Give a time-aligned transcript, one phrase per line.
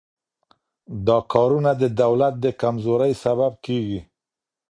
[1.05, 3.99] دا کارونه د دولت د کمزورۍ سبب کیږي.